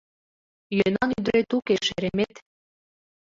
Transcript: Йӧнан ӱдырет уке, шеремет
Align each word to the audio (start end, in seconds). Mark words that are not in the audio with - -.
Йӧнан 0.77 1.09
ӱдырет 1.17 1.49
уке, 1.57 1.75
шеремет 1.87 2.33